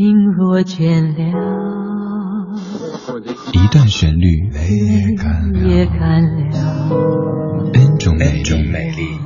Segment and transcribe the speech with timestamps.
[0.00, 1.20] 心若倦了，
[3.52, 4.50] 一段旋律，
[5.62, 8.40] 也干了，N 种美
[8.92, 9.20] 丽。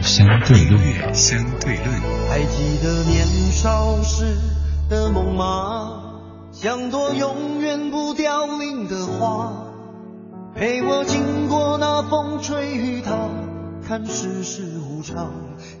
[0.00, 0.80] 相对论，
[1.12, 1.86] 相对论。
[2.28, 4.38] 还记得年少时
[4.88, 5.97] 的梦吗？
[6.60, 9.52] 像朵永远不凋零的花，
[10.56, 13.12] 陪我经过那风吹雨打，
[13.86, 15.32] 看世事无常，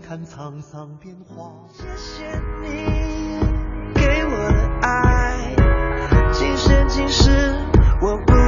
[0.06, 1.50] 看沧桑变化。
[1.72, 2.24] 谢谢
[2.62, 3.40] 你
[3.92, 5.56] 给我的爱，
[6.32, 7.56] 今生今世
[8.00, 8.47] 我不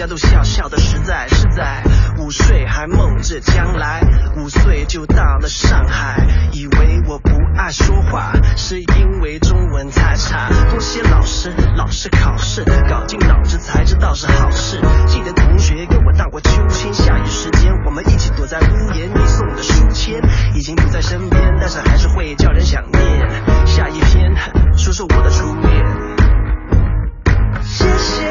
[0.00, 1.82] 家都笑笑的实在是在
[2.16, 4.00] 午睡还梦着将来，
[4.38, 20.18] 五岁就到了上海，以为我不爱说话，是因为中文太差，多谢老师，老师考试搞尽脑子才知道是好事，记得同学给我荡过秋千，下雨时间我们一起躲在屋檐，你送的书签
[20.54, 24.34] 已经不在身边，但是还是会叫人想念，下一篇
[24.78, 25.84] 说说我的初恋，
[27.62, 28.29] 谢谢。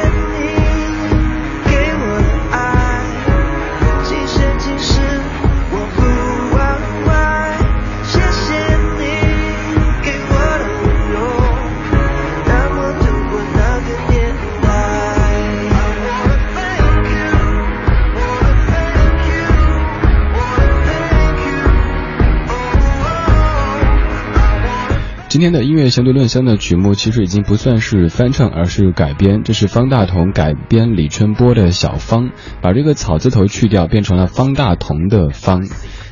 [25.29, 29.43] 今天的音乐相对论香的曲目其实已经不算是翻唱，而是改编。
[29.43, 32.29] 这是方大同改编李春波的《小芳》，
[32.63, 35.67] 把这个草字头去掉，变成了方大同的“方”。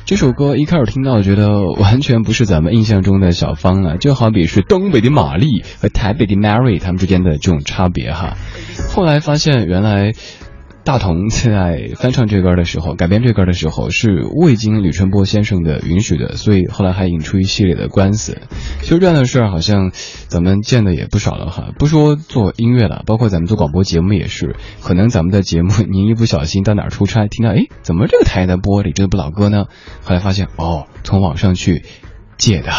[0.06, 8.36] 这首歌一开始听到，觉得完全不是咱们印象中的小芳了，就好比是东北的玛丽和台北的 Mary 他们之间的这种差别哈。
[8.94, 10.12] 后来发现，原来。
[10.88, 18.38] 大同在翻唱这歌的时候，改编这歌的时候是未经吕春波先生的允许的，所以后来还引出一系列的官司。
[18.80, 19.92] 其实这样的事儿好像
[20.28, 21.74] 咱们见的也不少了哈。
[21.78, 29.66] 不说做音乐了，包括咱们做广播节目也是，可能咱们的节目您一不小心到哪儿出差，听到哎，怎么这个台在播李这部老歌呢？
[30.04, 31.84] 后来发现哦，从网上去
[32.38, 32.72] 借的。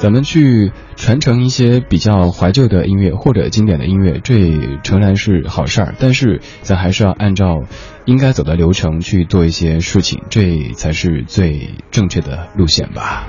[0.00, 7.64] 咱们去传承一些比较怀旧的音乐或者经典的音乐，这诚然是好事儿，但是咱还是要按照
[8.06, 13.26] 应该走的流程去做一些事情，这才是最正确的路线吧。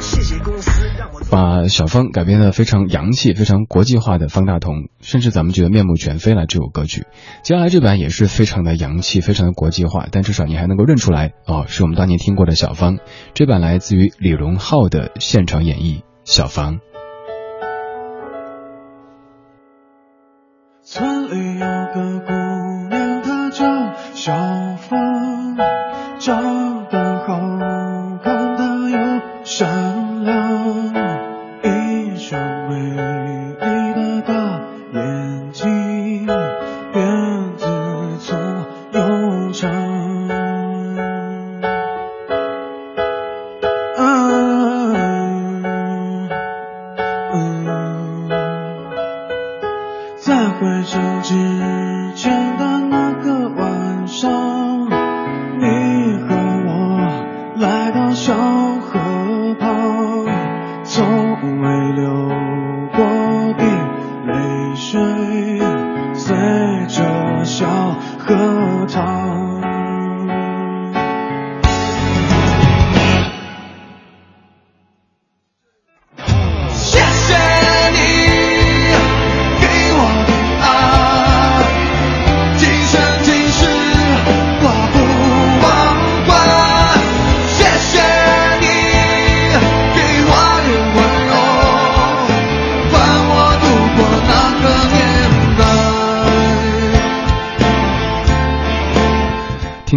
[0.00, 0.83] 谢谢公司。
[1.30, 6.46] 把小芳改编的非常洋气、非常国际化的方大同，甚至咱们觉得面目全非了。
[6.46, 7.06] 这首歌曲，
[7.42, 12.98] 接下来这版也是非常的洋气、非常的国际化，但至少你还能够认出来哦，是我们当年听过的小芳。
[13.34, 16.74] 这版来自于李荣浩的现场演绎《小芳》。
[20.82, 22.32] 村里有个姑
[22.90, 25.56] 娘，她叫小芳，
[26.20, 26.73] 长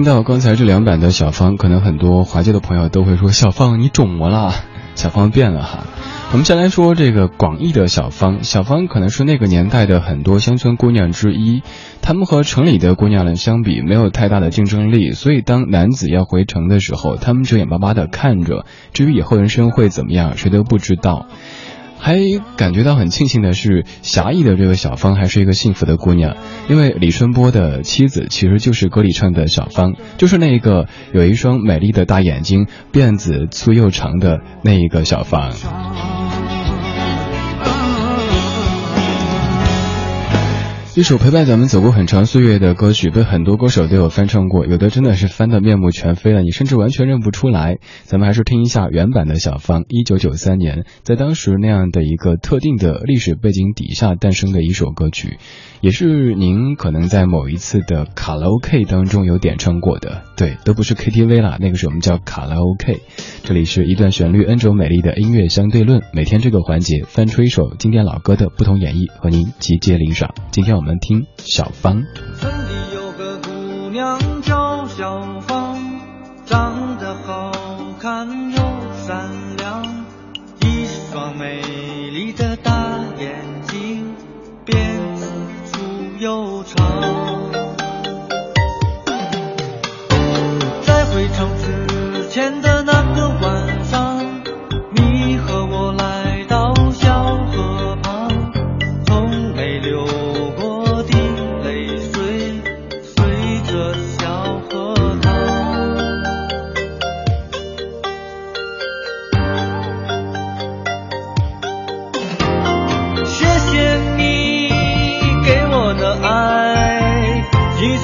[0.03, 4.53] 到刚才这两版的小芳，可能很多华界的朋友都会说：“小芳你肿么了？
[4.95, 5.85] 小芳变了哈。”
[6.33, 11.61] 我们先来说这个广义的小芳，小芳可能是那个年代的很多乡村姑娘之一，
[12.01, 21.27] 她们和城里的姑娘们相比，没有太大的竞争力，所以当男子要回城的时候，她们就眼巴巴的看着，至于以后人生会怎么样，谁都不知道。
[21.99, 22.17] 还
[22.55, 26.37] 感觉到很庆幸的是，狭义的这个小芳还是一个幸福的姑娘，
[26.69, 35.51] 因为李春波的妻子其实就是歌里唱的小芳，就是那一个有一双美丽的大眼睛、辫子粗又长的那一个小芳。
[40.97, 47.77] 一首陪伴咱们走过很长岁月的歌曲，被很多歌手都有翻唱过，有的真的是翻得面目全非了，你甚至完全认不出来。
[48.05, 55.37] 咱们还是听一下原版的小芳，一九九三年，在当时那样的一个特定的历史背景底下诞生的一首歌曲。
[55.79, 63.01] 也是您可能在某一次的卡拉 OK 当中有点唱过的，对，都不是 KTV 啦，那个是我们叫卡拉 OK。
[63.43, 70.33] 这里是一段旋律 N 种美丽的音乐相对论，每天这个环节翻出一首经典老歌的不同演绎，和您集结领赏。
[70.49, 72.01] 今天我们们听小芳。
[72.39, 75.77] 村里有个姑娘叫小芳，
[76.45, 77.51] 长得好
[77.99, 78.57] 看又
[79.05, 79.83] 善良，
[80.61, 82.71] 一双美丽的大
[83.19, 84.15] 眼睛，
[84.65, 85.29] 辫子
[85.65, 85.81] 粗。
[86.19, 86.87] 又长，
[90.85, 92.76] 在回城之前的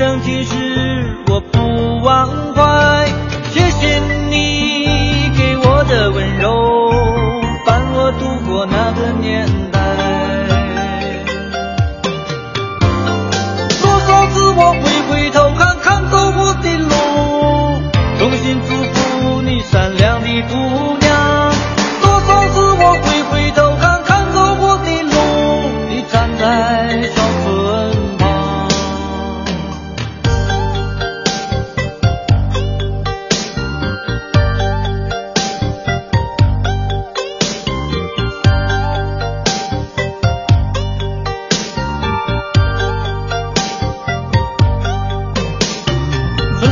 [0.03, 0.72] 今生今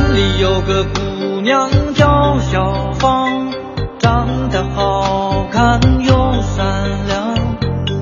[0.02, 3.52] 村里有个姑娘叫小芳，
[4.00, 7.36] 长得好看又善良，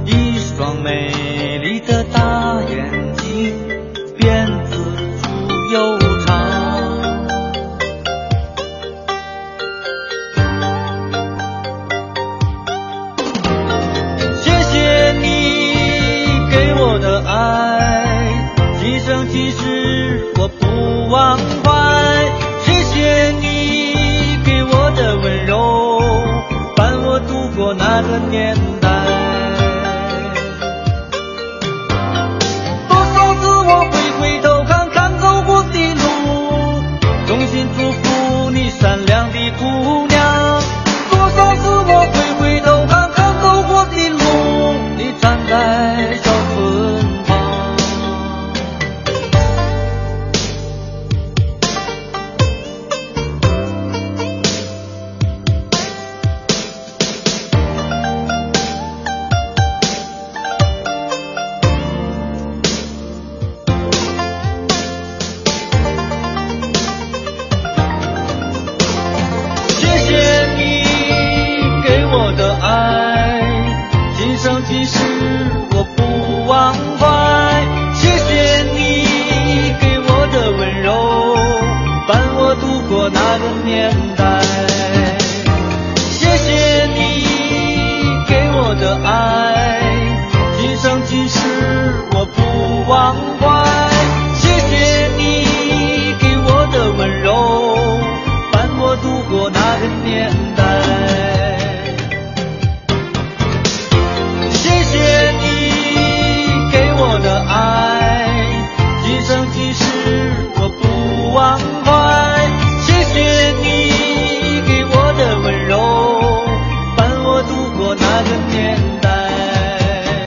[0.06, 3.52] 一双美丽的大眼睛，
[4.18, 4.82] 辫子
[5.20, 5.28] 粗
[5.70, 6.30] 又长。
[14.40, 18.16] 谢谢你给我的爱，
[18.80, 20.66] 今生今世我不
[21.12, 21.69] 忘怀
[28.02, 28.69] 那个年